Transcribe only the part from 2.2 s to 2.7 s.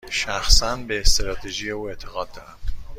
دارم.